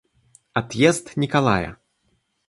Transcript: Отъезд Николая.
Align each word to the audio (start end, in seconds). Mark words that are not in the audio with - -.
Отъезд 0.59 1.05
Николая. 1.21 1.71